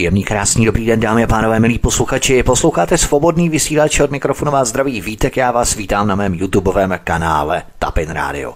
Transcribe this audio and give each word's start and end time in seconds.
Jemný, 0.00 0.24
krásný, 0.24 0.66
dobrý 0.66 0.86
den, 0.86 1.00
dámy 1.00 1.24
a 1.24 1.26
pánové, 1.26 1.60
milí 1.60 1.78
posluchači. 1.78 2.42
Posloucháte 2.42 2.98
svobodný 2.98 3.48
vysílač 3.48 4.00
od 4.00 4.10
mikrofonu 4.10 4.52
vás 4.52 4.68
zdraví 4.68 5.00
Vítek, 5.00 5.36
já 5.36 5.50
vás 5.50 5.74
vítám 5.74 6.08
na 6.08 6.14
mém 6.14 6.34
YouTubeovém 6.34 6.98
kanále 7.04 7.62
Tapin 7.78 8.10
Radio. 8.10 8.54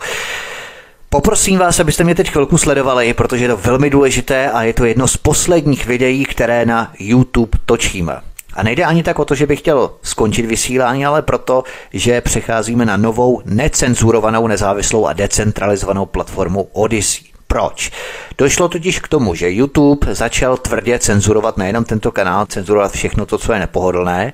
Poprosím 1.09 1.59
vás, 1.59 1.81
abyste 1.81 2.05
mě 2.05 2.15
teď 2.15 2.31
chvilku 2.31 2.59
sledovali, 2.59 3.15
protože 3.15 3.45
je 3.45 3.49
to 3.49 3.57
velmi 3.57 3.91
důležité 3.91 4.51
a 4.51 4.63
je 4.63 4.73
to 4.73 4.85
jedno 4.85 5.09
z 5.09 5.17
posledních 5.17 5.87
videí, 5.87 6.25
které 6.25 6.67
na 6.67 6.93
YouTube 6.99 7.59
točíme. 7.67 8.21
A 8.55 8.63
nejde 8.63 8.85
ani 8.85 9.03
tak 9.03 9.19
o 9.19 9.25
to, 9.25 9.35
že 9.35 9.47
bych 9.47 9.59
chtěl 9.59 9.91
skončit 10.03 10.47
vysílání, 10.47 11.07
ale 11.07 11.23
proto, 11.23 11.65
že 11.93 12.21
přecházíme 12.21 12.85
na 12.85 12.97
novou 12.97 13.43
necenzurovanou, 13.45 14.47
nezávislou 14.47 15.07
a 15.07 15.13
decentralizovanou 15.13 16.07
platformu 16.07 16.69
Odyssey. 16.73 17.34
Proč? 17.55 17.91
Došlo 18.39 18.69
totiž 18.69 18.99
k 18.99 19.09
tomu, 19.09 19.35
že 19.35 19.51
YouTube 19.51 20.15
začal 20.15 20.57
tvrdě 20.57 20.99
cenzurovat 20.99 21.57
nejenom 21.57 21.85
tento 21.85 22.13
kanál, 22.13 22.47
cenzurovat 22.47 22.93
všechno 22.93 23.27
to, 23.27 23.39
co 23.39 23.53
je 23.53 23.59
nepohodlné, 23.59 24.33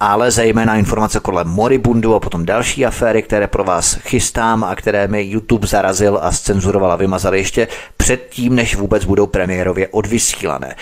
ale 0.00 0.30
zejména 0.30 0.76
informace 0.76 1.20
kolem 1.20 1.48
Moribundu 1.48 2.14
a 2.14 2.20
potom 2.20 2.46
další 2.46 2.86
aféry, 2.86 3.22
které 3.22 3.46
pro 3.46 3.64
vás 3.64 3.94
chystám 3.94 4.64
a 4.64 4.74
které 4.74 5.08
mi 5.08 5.22
YouTube 5.22 5.66
zarazil 5.66 6.18
a 6.22 6.32
scenzuroval 6.32 6.92
a 6.92 6.96
vymazal 6.96 7.34
ještě 7.34 7.68
předtím, 7.96 8.54
než 8.54 8.76
vůbec 8.76 9.04
budou 9.04 9.26
premiérově 9.26 9.88
odvysílané. 9.88 10.74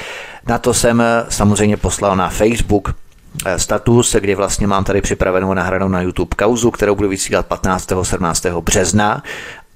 Na 0.46 0.58
to 0.58 0.74
jsem 0.74 1.02
samozřejmě 1.28 1.76
poslal 1.76 2.16
na 2.16 2.28
Facebook 2.28 2.94
eh, 3.46 3.58
status, 3.58 4.16
kdy 4.20 4.34
vlastně 4.34 4.66
mám 4.66 4.84
tady 4.84 5.00
připravenou 5.00 5.54
nahranou 5.54 5.88
na 5.88 6.02
YouTube 6.02 6.36
kauzu, 6.36 6.70
kterou 6.70 6.94
budu 6.94 7.08
vysílat 7.08 7.46
15. 7.46 7.92
17. 8.02 8.46
března 8.46 9.22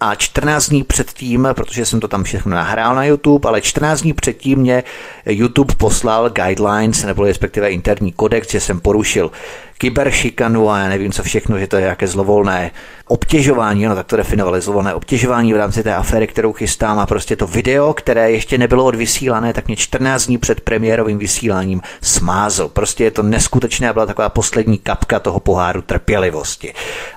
a 0.01 0.15
14 0.15 0.69
dní 0.69 0.85
předtím, 0.85 1.49
protože 1.53 1.87
jsem 1.87 2.01
to 2.01 2.09
tam 2.09 2.25
všechno 2.25 2.57
nahrál 2.57 2.95
na 2.95 3.05
YouTube, 3.05 3.49
ale 3.49 3.61
14 3.61 4.01
dní 4.01 4.13
předtím 4.13 4.59
mě 4.59 4.85
YouTube 5.27 5.75
poslal 5.75 6.31
guidelines, 6.31 7.05
nebo 7.05 7.25
respektive 7.25 7.71
interní 7.71 8.13
kodex, 8.13 8.51
že 8.51 8.61
jsem 8.61 8.81
porušil 8.81 9.31
kyberšikanu 9.79 10.71
a 10.71 10.79
já 10.79 10.89
nevím 10.89 11.13
co 11.13 11.23
všechno, 11.23 11.59
že 11.59 11.67
to 11.67 11.77
je 11.77 11.87
jaké 11.87 12.07
zlovolné 12.07 12.71
obtěžování, 13.07 13.85
no 13.85 13.95
tak 13.95 14.07
to 14.07 14.17
definovali, 14.17 14.61
zlovolné 14.61 14.95
obtěžování 14.95 15.53
v 15.53 15.57
rámci 15.57 15.83
té 15.83 15.95
aféry, 15.95 16.27
kterou 16.27 16.53
chystám 16.53 16.99
a 16.99 17.07
prostě 17.07 17.37
to 17.37 17.47
video, 17.47 17.95
které 17.95 18.31
ještě 18.31 18.59
nebylo 18.59 18.85
odvysílané, 18.85 19.53
tak 19.53 19.67
mě 19.67 19.77
14 19.77 20.27
dní 20.27 20.39
před 20.39 20.61
premiérovým 20.61 21.19
vysíláním 21.19 21.81
smázl. 22.03 22.69
Prostě 22.69 23.05
je 23.05 23.11
to 23.11 23.23
neskutečné, 23.23 23.93
byla 23.93 24.07
taková 24.07 24.29
poslední 24.29 24.79
kapka 24.79 25.21
toho 25.21 25.41
poháru 25.41 25.83
trpělivosti. 25.83 26.75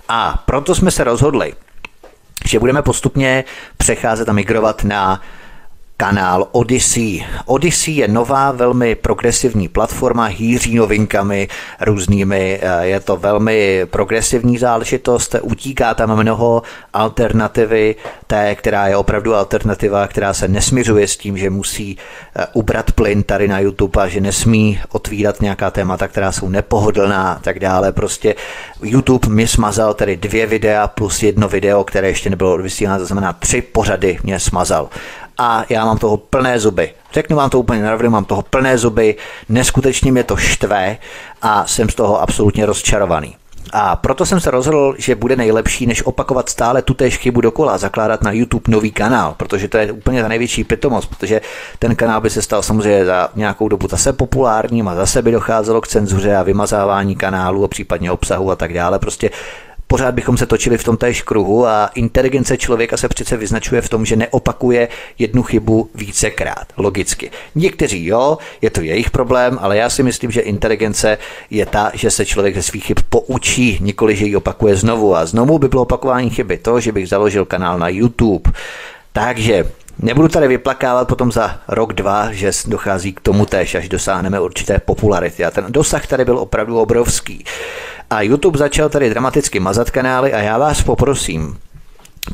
A 0.09 0.43
proto 0.45 0.75
jsme 0.75 0.91
se 0.91 1.03
rozhodli, 1.03 1.53
že 2.45 2.59
budeme 2.59 2.81
postupně 2.81 3.43
přecházet 3.77 4.29
a 4.29 4.33
migrovat 4.33 4.83
na 4.83 5.21
kanál 6.01 6.47
Odyssey. 6.51 7.25
Odyssey 7.45 7.95
je 7.95 8.07
nová, 8.07 8.51
velmi 8.51 8.95
progresivní 8.95 9.67
platforma, 9.67 10.25
hýří 10.25 10.75
novinkami 10.75 11.47
různými, 11.81 12.59
eh, 12.61 12.85
je 12.87 12.99
to 12.99 13.17
velmi 13.17 13.85
progresivní 13.85 14.57
záležitost, 14.57 15.35
utíká 15.41 15.93
tam 15.93 16.15
mnoho 16.15 16.61
alternativy, 16.93 17.95
té, 18.27 18.55
která 18.55 18.87
je 18.87 18.97
opravdu 18.97 19.35
alternativa, 19.35 20.07
která 20.07 20.33
se 20.33 20.47
nesměřuje 20.47 21.07
s 21.07 21.17
tím, 21.17 21.37
že 21.37 21.49
musí 21.49 21.97
eh, 21.97 22.45
ubrat 22.53 22.91
plyn 22.91 23.23
tady 23.23 23.47
na 23.47 23.59
YouTube 23.59 24.01
a 24.01 24.07
že 24.07 24.21
nesmí 24.21 24.79
otvírat 24.91 25.41
nějaká 25.41 25.71
témata, 25.71 26.07
která 26.07 26.31
jsou 26.31 26.49
nepohodlná 26.49 27.31
a 27.31 27.39
tak 27.39 27.59
dále. 27.59 27.91
Prostě 27.91 28.35
YouTube 28.83 29.29
mi 29.29 29.47
smazal 29.47 29.93
tedy 29.93 30.17
dvě 30.17 30.45
videa 30.45 30.87
plus 30.87 31.23
jedno 31.23 31.49
video, 31.49 31.83
které 31.83 32.07
ještě 32.07 32.29
nebylo 32.29 32.53
odvysíláno, 32.53 32.99
to 32.99 33.05
znamená 33.05 33.33
tři 33.33 33.61
pořady 33.61 34.19
mě 34.23 34.39
smazal 34.39 34.89
a 35.41 35.65
já 35.69 35.85
mám 35.85 35.97
toho 35.97 36.17
plné 36.17 36.59
zuby. 36.59 36.93
Řeknu 37.13 37.37
vám 37.37 37.49
to 37.49 37.59
úplně 37.59 37.83
na 37.83 37.97
mám 38.09 38.25
toho 38.25 38.41
plné 38.41 38.77
zuby, 38.77 39.15
neskutečně 39.49 40.11
mě 40.11 40.23
to 40.23 40.37
štve 40.37 40.97
a 41.41 41.67
jsem 41.67 41.89
z 41.89 41.95
toho 41.95 42.21
absolutně 42.21 42.65
rozčarovaný. 42.65 43.35
A 43.73 43.95
proto 43.95 44.25
jsem 44.25 44.39
se 44.39 44.51
rozhodl, 44.51 44.95
že 44.97 45.15
bude 45.15 45.35
nejlepší, 45.35 45.87
než 45.87 46.03
opakovat 46.05 46.49
stále 46.49 46.81
tu 46.81 46.93
též 46.93 47.17
chybu 47.17 47.41
dokola, 47.41 47.77
zakládat 47.77 48.21
na 48.21 48.31
YouTube 48.31 48.63
nový 48.67 48.91
kanál, 48.91 49.33
protože 49.37 49.67
to 49.67 49.77
je 49.77 49.91
úplně 49.91 50.21
ta 50.21 50.27
největší 50.27 50.63
pitomost, 50.63 51.09
protože 51.09 51.41
ten 51.79 51.95
kanál 51.95 52.21
by 52.21 52.29
se 52.29 52.41
stal 52.41 52.61
samozřejmě 52.61 53.05
za 53.05 53.29
nějakou 53.35 53.67
dobu 53.67 53.87
zase 53.87 54.13
populárním 54.13 54.87
a 54.87 54.95
zase 54.95 55.21
by 55.21 55.31
docházelo 55.31 55.81
k 55.81 55.87
cenzuře 55.87 56.35
a 56.35 56.43
vymazávání 56.43 57.15
kanálu 57.15 57.63
a 57.63 57.67
případně 57.67 58.11
obsahu 58.11 58.51
a 58.51 58.55
tak 58.55 58.73
dále. 58.73 58.99
Prostě 58.99 59.29
pořád 59.91 60.15
bychom 60.15 60.37
se 60.37 60.45
točili 60.45 60.77
v 60.77 60.83
tom 60.83 60.97
též 60.97 61.21
kruhu 61.21 61.67
a 61.67 61.89
inteligence 61.95 62.57
člověka 62.57 62.97
se 62.97 63.07
přece 63.07 63.37
vyznačuje 63.37 63.81
v 63.81 63.89
tom, 63.89 64.05
že 64.05 64.15
neopakuje 64.15 64.87
jednu 65.19 65.43
chybu 65.43 65.89
vícekrát, 65.95 66.65
logicky. 66.77 67.31
Někteří 67.55 68.05
jo, 68.05 68.37
je 68.61 68.69
to 68.69 68.81
jejich 68.81 69.11
problém, 69.11 69.59
ale 69.61 69.77
já 69.77 69.89
si 69.89 70.03
myslím, 70.03 70.31
že 70.31 70.41
inteligence 70.41 71.17
je 71.49 71.65
ta, 71.65 71.91
že 71.93 72.11
se 72.11 72.25
člověk 72.25 72.55
ze 72.55 72.63
svých 72.63 72.85
chyb 72.85 72.97
poučí, 73.09 73.77
nikoli, 73.81 74.15
že 74.15 74.25
ji 74.25 74.35
opakuje 74.35 74.75
znovu. 74.75 75.15
A 75.15 75.25
znovu 75.25 75.59
by 75.59 75.67
bylo 75.67 75.81
opakování 75.81 76.29
chyby 76.29 76.57
to, 76.57 76.79
že 76.79 76.91
bych 76.91 77.09
založil 77.09 77.45
kanál 77.45 77.79
na 77.79 77.89
YouTube. 77.89 78.51
Takže 79.13 79.65
Nebudu 79.99 80.27
tady 80.27 80.47
vyplakávat 80.47 81.07
potom 81.07 81.31
za 81.31 81.59
rok, 81.67 81.93
dva, 81.93 82.31
že 82.31 82.51
dochází 82.67 83.13
k 83.13 83.19
tomu 83.19 83.45
též, 83.45 83.75
až 83.75 83.89
dosáhneme 83.89 84.39
určité 84.39 84.79
popularity. 84.79 85.45
A 85.45 85.51
ten 85.51 85.65
dosah 85.69 86.07
tady 86.07 86.25
byl 86.25 86.37
opravdu 86.37 86.79
obrovský. 86.79 87.45
A 88.11 88.21
YouTube 88.21 88.57
začal 88.57 88.89
tady 88.89 89.09
dramaticky 89.09 89.59
mazat 89.59 89.91
kanály 89.91 90.33
a 90.33 90.39
já 90.39 90.57
vás 90.57 90.81
poprosím, 90.81 91.57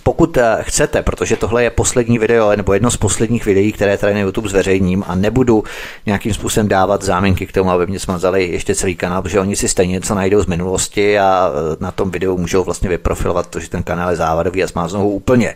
pokud 0.03 0.37
eh, 0.37 0.57
chcete, 0.61 1.01
protože 1.01 1.35
tohle 1.35 1.63
je 1.63 1.69
poslední 1.69 2.19
video, 2.19 2.55
nebo 2.55 2.73
jedno 2.73 2.91
z 2.91 2.97
posledních 2.97 3.45
videí, 3.45 3.71
které 3.71 3.97
tady 3.97 4.13
na 4.13 4.19
YouTube 4.19 4.49
zveřejním 4.49 5.03
a 5.07 5.15
nebudu 5.15 5.63
nějakým 6.05 6.33
způsobem 6.33 6.67
dávat 6.67 7.03
záminky 7.03 7.45
k 7.45 7.51
tomu, 7.51 7.71
aby 7.71 7.87
mě 7.87 7.99
smazali 7.99 8.47
ještě 8.47 8.75
celý 8.75 8.95
kanál, 8.95 9.21
protože 9.21 9.39
oni 9.39 9.55
si 9.55 9.67
stejně 9.67 9.93
něco 9.93 10.15
najdou 10.15 10.41
z 10.41 10.45
minulosti 10.45 11.19
a 11.19 11.51
eh, 11.51 11.77
na 11.79 11.91
tom 11.91 12.11
videu 12.11 12.37
můžou 12.37 12.63
vlastně 12.63 12.89
vyprofilovat 12.89 13.47
to, 13.47 13.59
že 13.59 13.69
ten 13.69 13.83
kanál 13.83 14.09
je 14.09 14.15
závadový 14.15 14.63
a 14.63 14.67
smáznou 14.67 14.99
ho 14.99 15.09
úplně. 15.09 15.55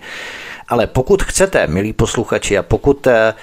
Ale 0.67 0.87
pokud 0.87 1.23
chcete, 1.23 1.67
milí 1.67 1.93
posluchači, 1.93 2.57
a 2.57 2.63
pokud 2.63 3.07
eh, 3.07 3.33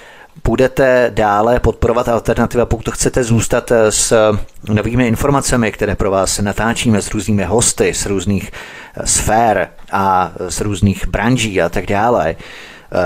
budete 0.43 1.11
dále 1.13 1.59
podporovat 1.59 2.09
alternativa, 2.09 2.65
pokud 2.65 2.89
chcete 2.89 3.23
zůstat 3.23 3.71
eh, 3.71 3.91
s 3.91 4.33
novými 4.69 5.07
informacemi, 5.07 5.71
které 5.71 5.95
pro 5.95 6.11
vás 6.11 6.39
natáčíme 6.39 7.01
s 7.01 7.11
různými 7.11 7.43
hosty, 7.43 7.93
z 7.93 8.05
různých 8.05 8.51
eh, 8.51 9.07
sfér 9.07 9.69
a 9.91 10.31
z 10.47 10.61
různých 10.61 11.07
branží 11.07 11.61
a 11.61 11.69
tak 11.69 11.85
dále, 11.85 12.35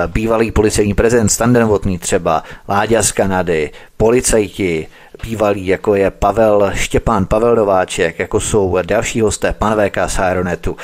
bývalý 0.07 0.51
policejní 0.51 0.93
prezident 0.93 1.29
Standenvotný 1.29 1.97
třeba, 1.97 2.43
Láďa 2.69 3.03
z 3.03 3.11
Kanady, 3.11 3.71
policajti, 3.97 4.87
bývalí, 5.23 5.67
jako 5.67 5.95
je 5.95 6.11
Pavel 6.11 6.71
Štěpán, 6.73 7.25
Pavel 7.25 7.55
Nováček, 7.55 8.19
jako 8.19 8.39
jsou 8.39 8.77
další 8.81 9.21
hosté, 9.21 9.53
pan 9.53 9.77
VK 9.77 9.97
z 10.07 10.19
Aeronetu, 10.19 10.77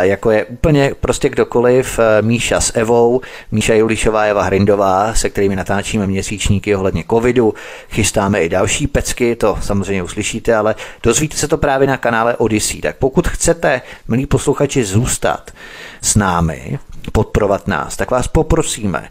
jako 0.00 0.30
je 0.30 0.44
úplně 0.44 0.92
prostě 1.00 1.28
kdokoliv, 1.28 1.98
e, 1.98 2.22
Míša 2.22 2.60
s 2.60 2.76
Evou, 2.76 3.20
Míša 3.52 3.74
Julišová, 3.74 4.22
Eva 4.22 4.42
Hrindová, 4.42 5.14
se 5.14 5.30
kterými 5.30 5.56
natáčíme 5.56 6.06
měsíčníky 6.06 6.76
ohledně 6.76 7.04
covidu, 7.10 7.54
chystáme 7.90 8.42
i 8.42 8.48
další 8.48 8.86
pecky, 8.86 9.36
to 9.36 9.58
samozřejmě 9.62 10.02
uslyšíte, 10.02 10.54
ale 10.54 10.74
dozvíte 11.02 11.36
se 11.36 11.48
to 11.48 11.58
právě 11.58 11.88
na 11.88 11.96
kanále 11.96 12.36
Odyssey. 12.36 12.80
Tak 12.80 12.96
pokud 12.96 13.28
chcete, 13.28 13.82
milí 14.08 14.26
posluchači, 14.26 14.84
zůstat 14.84 15.50
s 16.02 16.16
námi, 16.16 16.78
podporovat 17.10 17.68
nás, 17.68 17.96
tak 17.96 18.10
vás 18.10 18.28
poprosíme, 18.28 19.08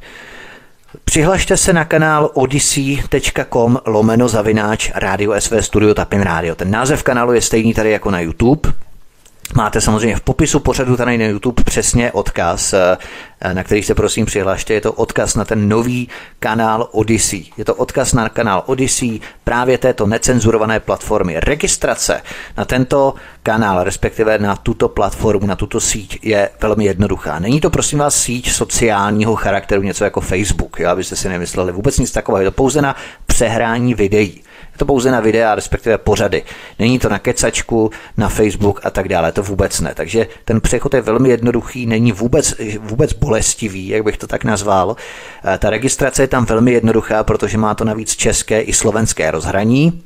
Přihlašte 1.05 1.57
se 1.57 1.73
na 1.73 1.85
kanál 1.85 2.31
odyssey.com 2.33 3.77
lomeno 3.85 4.27
zavináč 4.27 4.91
Radio 4.95 5.41
SV 5.41 5.53
Studio 5.59 5.93
Tapin 5.93 6.21
Radio. 6.21 6.55
Ten 6.55 6.71
název 6.71 7.03
kanálu 7.03 7.33
je 7.33 7.41
stejný 7.41 7.73
tady 7.73 7.91
jako 7.91 8.11
na 8.11 8.19
YouTube. 8.19 8.73
Máte 9.55 9.81
samozřejmě 9.81 10.15
v 10.15 10.21
popisu 10.21 10.59
pořadu 10.59 10.97
tady 10.97 11.17
na 11.17 11.25
YouTube 11.25 11.63
přesně 11.63 12.11
odkaz, 12.11 12.73
eh, 12.73 12.97
na 13.53 13.63
který 13.63 13.83
se 13.83 13.95
prosím 13.95 14.25
přihlašte. 14.25 14.73
Je 14.73 14.81
to 14.81 14.93
odkaz 14.93 15.35
na 15.35 15.45
ten 15.45 15.69
nový 15.69 16.09
kanál 16.39 16.89
Odyssey. 16.91 17.45
Je 17.57 17.65
to 17.65 17.75
odkaz 17.75 18.13
na 18.13 18.29
kanál 18.29 18.63
Odyssey 18.65 19.19
právě 19.43 19.77
této 19.77 20.07
necenzurované 20.07 20.79
platformy. 20.79 21.39
Registrace 21.39 22.21
na 22.57 22.65
tento 22.65 23.13
kanál, 23.43 23.83
respektive 23.83 24.39
na 24.39 24.55
tuto 24.55 24.89
platformu, 24.89 25.47
na 25.47 25.55
tuto 25.55 25.79
síť 25.79 26.19
je 26.21 26.49
velmi 26.61 26.85
jednoduchá. 26.85 27.39
Není 27.39 27.61
to 27.61 27.69
prosím 27.69 27.99
vás 27.99 28.15
síť 28.15 28.51
sociálního 28.51 29.35
charakteru, 29.35 29.81
něco 29.81 30.03
jako 30.03 30.21
Facebook, 30.21 30.79
jo, 30.79 30.89
abyste 30.89 31.15
si 31.15 31.29
nemysleli 31.29 31.71
vůbec 31.71 31.99
nic 31.99 32.11
takového. 32.11 32.41
Je 32.41 32.51
to 32.51 32.55
pouze 32.55 32.81
na 32.81 32.95
přehrání 33.25 33.93
videí. 33.93 34.43
Je 34.77 34.79
to 34.79 34.85
pouze 34.85 35.11
na 35.11 35.19
videa, 35.19 35.55
respektive 35.55 35.97
pořady. 35.97 36.43
Není 36.79 36.99
to 36.99 37.09
na 37.09 37.19
kecačku, 37.19 37.91
na 38.17 38.29
Facebook 38.29 38.79
a 38.83 38.89
tak 38.89 39.07
dále, 39.07 39.31
to 39.31 39.43
vůbec 39.43 39.81
ne. 39.81 39.91
Takže 39.95 40.27
ten 40.45 40.61
přechod 40.61 40.93
je 40.93 41.01
velmi 41.01 41.29
jednoduchý, 41.29 41.85
není 41.85 42.11
vůbec, 42.11 42.55
vůbec 42.79 43.13
bolestivý, 43.13 43.87
jak 43.87 44.03
bych 44.03 44.17
to 44.17 44.27
tak 44.27 44.43
nazval. 44.43 44.95
Eh, 45.45 45.57
ta 45.57 45.69
registrace 45.69 46.23
je 46.23 46.27
tam 46.27 46.45
velmi 46.45 46.71
jednoduchá, 46.71 47.23
protože 47.23 47.57
má 47.57 47.75
to 47.75 47.85
navíc 47.85 48.15
české 48.15 48.61
i 48.61 48.73
slovenské 48.73 49.31
rozhraní, 49.31 50.03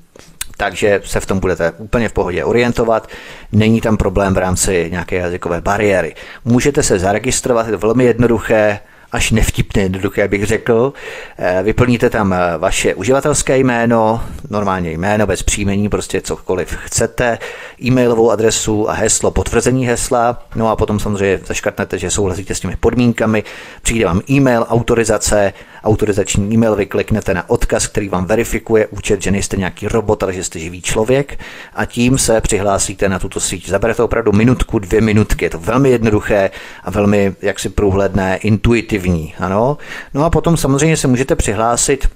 takže 0.58 1.02
se 1.06 1.20
v 1.20 1.26
tom 1.26 1.40
budete 1.40 1.72
úplně 1.72 2.10
v 2.10 2.14
pohodě 2.14 2.44
orientovat. 2.44 3.08
Není 3.52 3.82
tam 3.82 3.98
problém 3.98 4.34
v 4.34 4.38
rámci 4.38 4.88
nějaké 4.92 5.16
jazykové 5.16 5.62
bariéry. 5.62 6.16
Můžete 6.46 6.84
se 6.84 7.00
zaregistrovat, 7.00 7.66
je 7.66 7.72
to 7.72 7.78
velmi 7.78 8.04
jednoduché, 8.04 8.80
až 9.12 9.32
nevtipně 9.32 9.84
jednoduché, 9.84 10.28
bych 10.28 10.46
řekl. 10.46 10.94
Eh, 11.38 11.64
vyplníte 11.64 12.10
tam 12.10 12.34
eh, 12.34 12.58
vaše 12.58 12.96
uživatelské 12.96 13.58
jméno, 13.58 14.24
normálně 14.50 14.92
jméno 14.92 15.28
bez 15.28 15.44
příjmení, 15.44 15.90
prostě 15.90 16.22
cokoliv 16.22 16.78
chcete, 16.86 17.38
e-mailovou 17.84 18.32
adresu 18.32 18.90
a 18.90 18.94
heslo, 18.94 19.32
potvrzení 19.32 19.88
hesla, 19.88 20.44
no 20.56 20.70
a 20.70 20.76
potom 20.76 21.00
samozřejmě 21.00 21.40
zaškrtnete, 21.46 21.98
že 21.98 22.12
souhlasíte 22.12 22.56
s 22.56 22.60
těmi 22.60 22.76
podmínkami, 22.76 23.44
přijde 23.82 24.06
vám 24.06 24.22
e-mail, 24.30 24.66
autorizace, 24.70 25.54
autorizační 25.84 26.54
e-mail, 26.54 26.76
vykliknete 26.76 27.34
na 27.34 27.50
odkaz, 27.50 27.88
který 27.88 28.10
vám 28.10 28.26
verifikuje 28.26 28.88
účet, 28.88 29.22
že 29.22 29.32
nejste 29.32 29.58
nějaký 29.58 29.88
robot, 29.88 30.24
ale 30.24 30.34
že 30.34 30.44
jste 30.44 30.60
živý 30.60 30.82
člověk 30.82 31.40
a 31.74 31.86
tím 31.86 32.18
se 32.18 32.42
přihlásíte 32.42 33.10
na 33.10 33.20
tuto 33.20 33.40
síť. 33.40 33.70
Zabere 33.70 33.94
to 33.94 34.06
opravdu 34.06 34.32
minutku, 34.32 34.80
dvě 34.80 35.02
minutky, 35.02 35.46
je 35.46 35.50
to 35.50 35.60
velmi 35.60 35.90
jednoduché 35.90 36.50
a 36.84 36.92
velmi 36.92 37.36
jaksi 37.42 37.70
průhledné, 37.70 38.38
intuitivní. 38.38 39.01
Ano? 39.40 39.78
No 40.14 40.26
a 40.26 40.30
potom 40.30 40.58
samozřejmě 40.58 40.98
se 40.98 41.08
můžete 41.08 41.36
přihlásit 41.36 42.10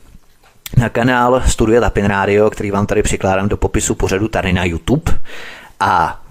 na 0.78 0.90
kanál 0.90 1.44
Studia 1.48 1.82
Tapin 1.82 2.06
Radio, 2.06 2.50
který 2.50 2.72
vám 2.72 2.86
tady 2.86 3.04
přikládám 3.04 3.50
do 3.50 3.58
popisu 3.58 3.96
pořadu 3.96 4.28
tady 4.28 4.54
na 4.54 4.66
YouTube. 4.66 5.14
A 5.80 6.22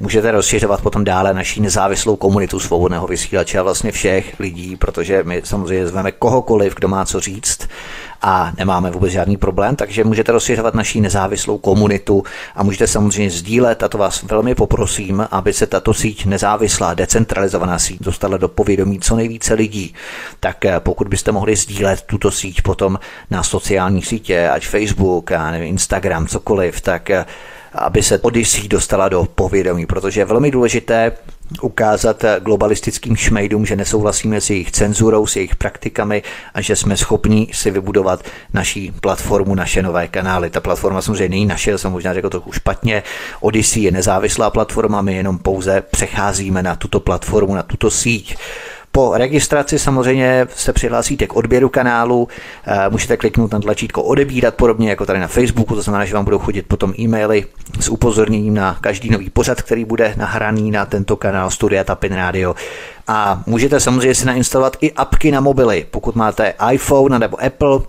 můžete 0.00 0.30
rozšiřovat 0.30 0.80
potom 0.80 1.04
dále 1.04 1.34
naší 1.34 1.60
nezávislou 1.60 2.16
komunitu 2.16 2.60
svobodného 2.60 3.06
vysílače 3.06 3.58
a 3.58 3.62
vlastně 3.62 3.92
všech 3.92 4.40
lidí, 4.40 4.76
protože 4.76 5.22
my 5.22 5.42
samozřejmě 5.44 5.86
zveme 5.86 6.12
kohokoliv, 6.12 6.74
kdo 6.74 6.88
má 6.88 7.04
co 7.04 7.20
říct 7.20 7.68
a 8.22 8.52
nemáme 8.58 8.90
vůbec 8.90 9.12
žádný 9.12 9.36
problém, 9.36 9.76
takže 9.76 10.04
můžete 10.04 10.32
rozšiřovat 10.32 10.74
naší 10.74 11.00
nezávislou 11.00 11.58
komunitu 11.58 12.22
a 12.54 12.62
můžete 12.62 12.86
samozřejmě 12.86 13.30
sdílet 13.30 13.82
a 13.82 13.88
to 13.88 13.98
vás 13.98 14.22
velmi 14.22 14.54
poprosím, 14.54 15.28
aby 15.30 15.52
se 15.52 15.66
tato 15.66 15.94
síť 15.94 16.26
nezávislá, 16.26 16.94
decentralizovaná 16.94 17.78
síť 17.78 18.02
dostala 18.02 18.36
do 18.36 18.48
povědomí 18.48 19.00
co 19.00 19.16
nejvíce 19.16 19.54
lidí. 19.54 19.94
Tak 20.40 20.64
eh, 20.64 20.80
pokud 20.80 21.08
byste 21.08 21.32
mohli 21.32 21.56
sdílet 21.56 22.02
tuto 22.02 22.30
síť 22.30 22.62
potom 22.62 22.98
na 23.30 23.42
sociální 23.42 24.02
sítě, 24.02 24.48
ať 24.48 24.66
Facebook, 24.66 25.32
a 25.32 25.50
nevím, 25.50 25.68
Instagram, 25.68 26.26
cokoliv, 26.26 26.80
tak 26.80 27.10
eh, 27.10 27.24
aby 27.72 28.02
se 28.02 28.18
Odyssey 28.18 28.68
dostala 28.68 29.08
do 29.08 29.26
povědomí, 29.34 29.86
protože 29.86 30.20
je 30.20 30.24
velmi 30.24 30.50
důležité 30.50 31.12
ukázat 31.62 32.24
globalistickým 32.40 33.16
šmejdům, 33.16 33.66
že 33.66 33.76
nesouhlasíme 33.76 34.40
s 34.40 34.50
jejich 34.50 34.70
cenzurou, 34.70 35.26
s 35.26 35.36
jejich 35.36 35.56
praktikami 35.56 36.22
a 36.54 36.60
že 36.60 36.76
jsme 36.76 36.96
schopni 36.96 37.48
si 37.52 37.70
vybudovat 37.70 38.24
naší 38.52 38.92
platformu, 39.00 39.54
naše 39.54 39.82
nové 39.82 40.08
kanály. 40.08 40.50
Ta 40.50 40.60
platforma 40.60 41.02
samozřejmě 41.02 41.28
není 41.28 41.46
naše, 41.46 41.78
jsem 41.78 41.92
možná 41.92 42.14
řekl 42.14 42.30
trochu 42.30 42.52
špatně. 42.52 43.02
Odyssey 43.40 43.82
je 43.82 43.90
nezávislá 43.90 44.50
platforma, 44.50 45.02
my 45.02 45.14
jenom 45.14 45.38
pouze 45.38 45.80
přecházíme 45.90 46.62
na 46.62 46.76
tuto 46.76 47.00
platformu, 47.00 47.54
na 47.54 47.62
tuto 47.62 47.90
síť. 47.90 48.36
Po 48.98 49.12
registraci 49.16 49.78
samozřejmě 49.78 50.46
se 50.54 50.72
přihlásíte 50.72 51.26
k 51.26 51.36
odběru 51.36 51.68
kanálu, 51.68 52.28
eh, 52.66 52.90
můžete 52.90 53.16
kliknout 53.16 53.52
na 53.52 53.60
tlačítko 53.60 54.02
odebírat, 54.02 54.54
podobně 54.54 54.90
jako 54.90 55.06
tady 55.06 55.18
na 55.18 55.26
Facebooku, 55.26 55.74
to 55.74 55.82
znamená, 55.82 56.04
že 56.04 56.14
vám 56.14 56.24
budou 56.24 56.38
chodit 56.38 56.62
potom 56.62 56.94
e-maily 56.98 57.46
s 57.80 57.88
upozorněním 57.88 58.54
na 58.54 58.78
každý 58.80 59.10
nový 59.10 59.30
pořad, 59.30 59.62
který 59.62 59.84
bude 59.84 60.14
nahraný 60.16 60.70
na 60.70 60.86
tento 60.86 61.16
kanál 61.16 61.50
Studia 61.50 61.84
Tapin 61.84 62.14
Radio. 62.14 62.54
A 63.08 63.42
můžete 63.46 63.80
samozřejmě 63.80 64.14
si 64.14 64.26
nainstalovat 64.26 64.76
i 64.80 64.92
apky 64.92 65.30
na 65.30 65.40
mobily, 65.40 65.86
pokud 65.90 66.16
máte 66.16 66.54
iPhone 66.72 67.18
nebo 67.18 67.44
Apple, 67.44 67.80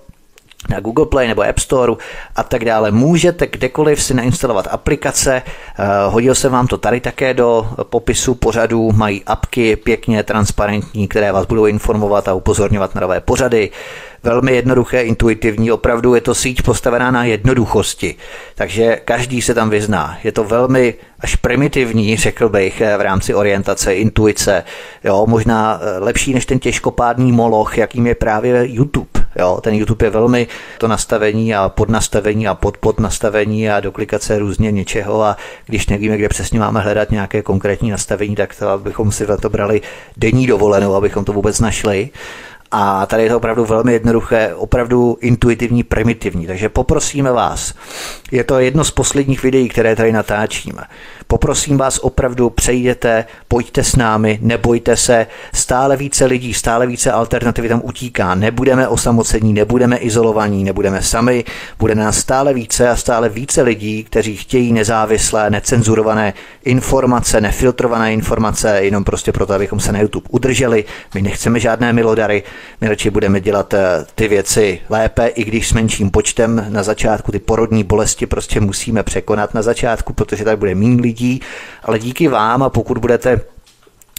na 0.70 0.80
Google 0.80 1.06
Play 1.06 1.28
nebo 1.28 1.42
App 1.42 1.60
Store 1.60 1.94
a 2.36 2.44
tak 2.44 2.66
dále. 2.66 2.92
Můžete 2.92 3.48
kdekoliv 3.48 4.04
si 4.04 4.14
nainstalovat 4.14 4.68
aplikace, 4.72 5.42
eh, 5.46 5.84
hodil 6.08 6.36
se 6.36 6.50
vám 6.50 6.68
to 6.68 6.78
tady 6.78 7.00
také 7.00 7.34
do 7.34 7.70
popisu 7.84 8.36
pořadu, 8.36 8.92
mají 8.92 9.24
apky 9.26 9.76
pěkně 9.76 10.24
transparentní, 10.24 11.08
které 11.08 11.32
vás 11.32 11.46
budou 11.46 11.66
informovat 11.66 12.28
a 12.28 12.34
upozorňovat 12.34 12.96
na 12.96 13.02
nové 13.02 13.20
pořady 13.22 13.72
velmi 14.24 14.56
jednoduché, 14.56 15.02
intuitivní, 15.02 15.72
opravdu 15.72 16.16
je 16.16 16.22
to 16.22 16.36
síť 16.36 16.62
postavená 16.62 17.12
na 17.12 17.24
jednoduchosti, 17.24 18.16
takže 18.56 19.02
každý 19.06 19.42
se 19.42 19.54
tam 19.54 19.70
vyzná. 19.70 20.18
Je 20.24 20.32
to 20.32 20.44
velmi 20.44 20.94
až 21.20 21.36
primitivní, 21.36 22.18
řekl 22.18 22.50
bych, 22.50 22.82
v 22.98 23.02
rámci 23.02 23.34
orientace, 23.34 23.96
intuice, 23.96 24.64
jo, 25.04 25.26
možná 25.28 25.80
eh, 25.82 26.00
lepší 26.00 26.34
než 26.34 26.46
ten 26.46 26.60
těžkopádný 26.60 27.32
moloch, 27.32 27.78
jakým 27.78 28.08
je 28.08 28.16
právě 28.16 28.64
YouTube. 28.68 29.10
Jo, 29.36 29.60
ten 29.62 29.74
YouTube 29.74 30.06
je 30.06 30.10
velmi 30.10 30.48
to 30.78 30.88
nastavení 30.88 31.56
a 31.56 31.70
podnastavení 31.70 32.48
a 32.48 32.56
podpodnastavení 32.56 33.70
a 33.70 33.80
doklikace 33.80 34.40
různě 34.40 34.72
něčeho 34.72 35.24
a 35.24 35.38
když 35.66 35.88
nevíme, 35.88 36.18
kde 36.18 36.30
přesně 36.30 36.60
máme 36.60 36.80
hledat 36.80 37.12
nějaké 37.12 37.42
konkrétní 37.42 37.92
nastavení, 37.92 38.36
tak 38.36 38.56
to, 38.56 38.70
abychom 38.70 39.12
si 39.12 39.28
to 39.42 39.50
brali 39.50 39.82
denní 40.18 40.48
dovolenou, 40.48 40.96
abychom 40.96 41.26
to 41.26 41.34
vůbec 41.34 41.60
našli. 41.60 42.10
A 42.72 43.06
tady 43.06 43.24
je 43.24 43.30
to 43.30 43.38
opravdu 43.38 43.66
velmi 43.66 43.94
jednoduché, 43.94 44.54
opravdu 44.56 45.18
intuitivní, 45.22 45.84
primitivní. 45.84 46.48
Takže 46.48 46.70
poprosíme 46.70 47.32
vás, 47.32 47.74
je 48.32 48.44
to 48.44 48.60
jedno 48.60 48.84
z 48.84 48.92
posledních 48.92 49.44
videí, 49.44 49.70
které 49.70 49.96
tady 49.96 50.12
natáčíme. 50.12 50.82
Poprosím 51.32 51.78
vás 51.78 52.00
opravdu, 52.00 52.50
přejděte, 52.50 53.26
pojďte 53.48 53.84
s 53.84 53.96
námi, 53.96 54.40
nebojte 54.42 54.98
se, 54.98 55.28
stále 55.54 55.98
více 55.98 56.26
lidí, 56.26 56.54
stále 56.54 56.88
více 56.88 57.12
alternativy 57.12 57.70
tam 57.70 57.82
utíká. 57.84 58.36
Nebudeme 58.36 58.88
osamocení, 58.88 59.54
nebudeme 59.54 59.98
izolovaní, 59.98 60.64
nebudeme 60.64 61.02
sami, 61.02 61.44
bude 61.80 61.96
nás 61.96 62.18
stále 62.18 62.54
více 62.54 62.90
a 62.90 62.96
stále 62.96 63.30
více 63.30 63.62
lidí, 63.62 64.04
kteří 64.04 64.36
chtějí 64.36 64.74
nezávislé, 64.74 65.50
necenzurované 65.50 66.34
informace, 66.64 67.42
nefiltrované 67.42 68.14
informace, 68.14 68.80
jenom 68.82 69.04
prostě 69.04 69.32
proto, 69.32 69.54
abychom 69.54 69.80
se 69.80 69.92
na 69.92 70.00
YouTube 70.00 70.28
udrželi. 70.30 70.86
My 71.16 71.22
nechceme 71.22 71.60
žádné 71.60 71.94
milodary, 71.94 72.44
my 72.82 72.88
radši 72.88 73.10
budeme 73.10 73.40
dělat 73.40 73.74
eh, 73.74 74.06
ty 74.16 74.28
věci 74.28 74.80
lépe, 74.90 75.28
i 75.28 75.44
když 75.44 75.68
s 75.68 75.74
menším 75.74 76.12
počtem 76.12 76.66
na 76.70 76.84
začátku 76.84 77.32
ty 77.32 77.40
porodní 77.40 77.84
bolesti 77.84 78.26
prostě 78.26 78.60
musíme 78.60 79.04
překonat 79.04 79.54
na 79.54 79.62
začátku, 79.62 80.14
protože 80.14 80.44
tady 80.44 80.58
bude 80.58 80.76
méně 80.76 81.02
lidí, 81.02 81.19
ale 81.84 82.00
díky 82.00 82.28
vám 82.28 82.64
a 82.64 82.70
pokud 82.70 82.98
budete 82.98 83.42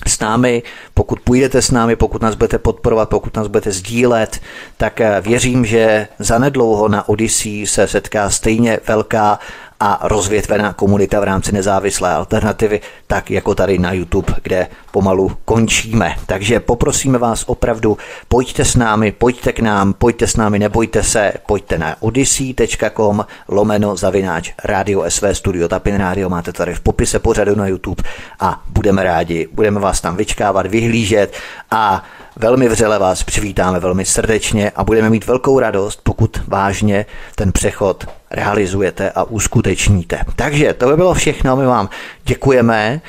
s 0.07 0.19
námi, 0.21 0.63
pokud 0.95 1.21
půjdete 1.21 1.63
s 1.63 1.71
námi, 1.71 1.97
pokud 1.97 2.23
nás 2.23 2.35
budete 2.35 2.59
podporovat, 2.59 3.09
pokud 3.09 3.37
nás 3.37 3.47
budete 3.47 3.73
sdílet, 3.73 4.41
tak 4.77 5.01
eh, 5.01 5.21
věřím, 5.21 5.65
že 5.67 6.09
zanedlouho 6.19 6.89
na 6.89 7.09
Odyssey 7.09 7.67
se 7.67 7.89
setká 7.89 8.31
stejně 8.31 8.79
velká 8.89 9.39
a 9.81 9.99
rozvětvená 10.03 10.73
komunita 10.73 11.21
v 11.21 11.25
rámci 11.25 11.53
nezávislé 11.53 12.15
alternativy, 12.15 12.81
tak 13.07 13.31
jako 13.31 13.55
tady 13.55 13.79
na 13.79 13.93
YouTube, 13.93 14.35
kde 14.43 14.67
pomalu 14.91 15.33
končíme. 15.45 16.15
Takže 16.27 16.61
poprosíme 16.61 17.19
vás 17.19 17.45
opravdu, 17.47 17.99
pojďte 18.29 18.65
s 18.65 18.77
námi, 18.77 19.13
pojďte 19.13 19.53
k 19.53 19.61
nám, 19.61 19.93
pojďte 19.93 20.27
s 20.27 20.37
námi, 20.37 20.59
nebojte 20.59 21.03
se, 21.03 21.33
pojďte 21.47 21.79
na 21.79 21.97
odyssey.com 22.01 23.27
lomeno 23.49 23.97
zavináč 23.97 24.53
Radio 24.65 25.05
SV 25.09 25.25
Studio 25.33 25.69
Tapin 25.69 25.97
Radio, 25.97 26.29
máte 26.29 26.53
tady 26.53 26.75
v 26.75 26.81
popise 26.81 27.19
pořadu 27.19 27.55
na 27.55 27.67
YouTube 27.67 28.03
a 28.41 28.63
budeme 28.69 29.03
rádi, 29.03 29.49
budeme 29.53 29.81
vás 29.81 30.01
tam 30.01 30.17
vyčkávat, 30.17 30.67
vyhlížet 30.67 31.37
a 31.71 32.05
Velmi 32.37 32.69
vřele 32.69 32.99
vás 32.99 33.23
přivítáme 33.23 33.81
velmi 33.81 34.05
srdečně 34.05 34.73
a 34.77 34.85
budeme 34.85 35.11
mít 35.11 35.27
velkou 35.27 35.59
radost, 35.59 36.01
pokud 36.03 36.43
vážně 36.47 37.07
ten 37.35 37.53
přechod 37.53 38.07
realizujete 38.31 39.11
a 39.11 39.25
uskutečníte. 39.25 40.21
Takže 40.37 40.73
to 40.73 40.89
by 40.89 40.97
bylo 40.97 41.15
všechno, 41.15 41.57
my 41.57 41.67
vám 41.67 41.89
děkujeme. 42.25 43.01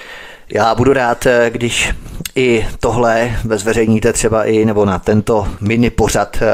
Já 0.54 0.76
budu 0.76 0.94
rád, 0.94 1.28
když 1.50 1.94
i 2.36 2.68
tohle 2.80 3.38
zveřejníte 3.56 4.14
třeba 4.14 4.46
i 4.46 4.66
nebo 4.66 4.86
na 4.86 5.00
tento 5.00 5.48
mini 5.62 5.90
pořad 5.90 6.38
eh, 6.42 6.48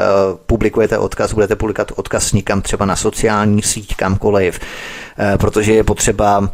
publikujete 0.46 0.98
odkaz, 0.98 1.32
budete 1.32 1.56
publikovat 1.56 1.92
odkaz 1.96 2.32
nikam 2.32 2.62
třeba 2.62 2.86
na 2.86 2.96
sociální 2.96 3.62
síť, 3.62 3.96
kamkoliv, 3.96 4.60
eh, 5.18 5.38
protože 5.38 5.72
je 5.72 5.84
potřeba 5.84 6.50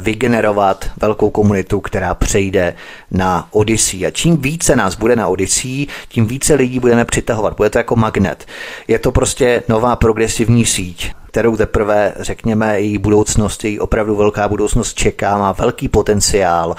vygenerovat 0.00 0.90
velkou 1.00 1.30
komunitu, 1.30 1.80
která 1.80 2.14
přejde 2.14 2.74
na 3.10 3.48
Odyssey. 3.50 4.06
A 4.06 4.10
čím 4.10 4.36
více 4.36 4.76
nás 4.76 4.94
bude 4.94 5.16
na 5.16 5.28
Odyssey, 5.28 5.86
tím 6.08 6.26
více 6.26 6.54
lidí 6.54 6.80
budeme 6.80 7.04
přitahovat. 7.04 7.56
Bude 7.56 7.70
to 7.70 7.78
jako 7.78 7.96
magnet. 7.96 8.46
Je 8.88 8.98
to 8.98 9.12
prostě 9.12 9.62
nová 9.68 9.96
progresivní 9.96 10.66
síť 10.66 11.12
kterou 11.34 11.56
teprve, 11.56 12.12
řekněme, 12.20 12.80
její 12.80 12.98
budoucnost, 12.98 13.64
její 13.64 13.80
opravdu 13.80 14.16
velká 14.16 14.48
budoucnost 14.48 14.94
čeká, 14.94 15.38
má 15.38 15.52
velký 15.52 15.88
potenciál, 15.88 16.74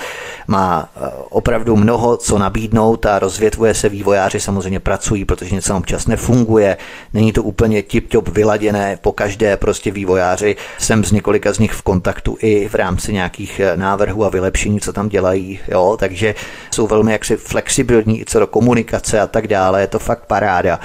má 0.48 0.90
eh, 0.96 1.10
opravdu 1.30 1.76
mnoho 1.76 2.18
co 2.18 2.38
nabídnout 2.38 3.06
a 3.06 3.20
rozvětvuje 3.20 3.74
se 3.74 3.90
vývojáři, 3.90 4.40
samozřejmě 4.40 4.80
pracují, 4.80 5.26
protože 5.26 5.56
něco 5.56 5.78
občas 5.78 6.08
nefunguje, 6.08 6.78
není 7.14 7.34
to 7.34 7.44
úplně 7.44 7.82
tip-top 7.82 8.32
vyladěné, 8.32 8.98
po 9.02 9.12
každé 9.12 9.58
prostě 9.58 9.92
vývojáři 9.92 10.56
jsem 10.78 11.04
s 11.04 11.12
několika 11.12 11.54
z 11.54 11.60
nich 11.60 11.72
v 11.74 11.82
kontaktu 11.82 12.38
i 12.40 12.68
v 12.70 12.76
rámci 12.76 13.14
nějakých 13.14 13.60
eh, 13.60 13.78
návrhů 13.78 14.26
a 14.26 14.30
vylepšení, 14.30 14.80
co 14.82 14.94
tam 14.94 15.10
dělají, 15.10 15.60
jo, 15.68 15.98
takže 16.00 16.36
jsou 16.72 16.88
velmi 16.88 17.12
jaksi 17.12 17.38
flexibilní 17.38 18.22
i 18.22 18.26
co 18.26 18.40
do 18.40 18.48
komunikace 18.48 19.20
a 19.20 19.28
tak 19.28 19.48
dále, 19.48 19.82
je 19.82 19.88
to 19.88 20.00
fakt 20.00 20.26
paráda. 20.28 20.80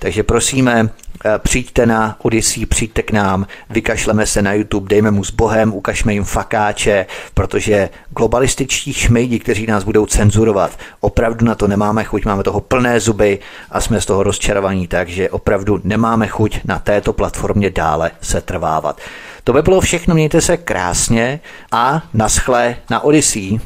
Takže 0.00 0.22
prosíme, 0.22 0.88
eh, 1.24 1.38
přijďte 1.38 1.86
na 1.86 2.16
Odyssey, 2.22 2.66
přijďte 2.66 3.02
k 3.02 3.12
nám, 3.12 3.46
vykašleme 3.70 4.26
se 4.26 4.42
na 4.42 4.52
YouTube, 4.52 4.88
dejme 4.88 5.10
mu 5.10 5.24
s 5.24 5.30
Bohem, 5.30 5.74
ukažme 5.74 6.12
jim 6.12 6.24
fakáče, 6.24 7.06
protože 7.34 7.88
globalističtí 8.10 8.92
šmejdi, 8.92 9.38
kteří 9.38 9.66
nás 9.66 9.84
budou 9.84 10.06
cenzurovat, 10.06 10.78
opravdu 11.00 11.46
na 11.46 11.54
to 11.54 11.68
nemáme 11.68 12.04
chuť, 12.04 12.24
máme 12.24 12.42
toho 12.42 12.60
plné 12.60 13.00
zuby 13.00 13.38
a 13.70 13.80
jsme 13.80 14.00
z 14.00 14.06
toho 14.06 14.22
rozčarovaní, 14.22 14.86
takže 14.86 15.30
opravdu 15.30 15.80
nemáme 15.84 16.26
chuť 16.26 16.60
na 16.64 16.78
této 16.78 17.12
platformě 17.12 17.70
dále 17.70 18.10
se 18.20 18.40
trvávat. 18.40 19.00
To 19.44 19.52
by 19.52 19.62
bylo 19.62 19.80
všechno, 19.80 20.14
mějte 20.14 20.40
se 20.40 20.56
krásně 20.56 21.40
a 21.72 22.02
naschle 22.14 22.76
na 22.90 23.00
Odyssey. 23.00 23.60